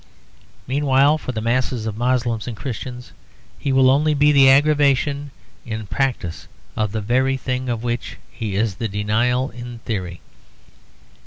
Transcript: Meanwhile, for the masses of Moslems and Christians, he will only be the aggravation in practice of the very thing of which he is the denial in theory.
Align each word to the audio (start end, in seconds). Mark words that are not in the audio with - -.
Meanwhile, 0.65 1.19
for 1.19 1.31
the 1.31 1.41
masses 1.43 1.85
of 1.85 1.95
Moslems 1.95 2.47
and 2.47 2.57
Christians, 2.57 3.11
he 3.59 3.71
will 3.71 3.91
only 3.91 4.15
be 4.15 4.31
the 4.31 4.49
aggravation 4.49 5.29
in 5.63 5.85
practice 5.85 6.47
of 6.75 6.91
the 6.91 7.01
very 7.01 7.37
thing 7.37 7.69
of 7.69 7.83
which 7.83 8.17
he 8.31 8.55
is 8.55 8.73
the 8.77 8.87
denial 8.87 9.51
in 9.51 9.77
theory. 9.85 10.19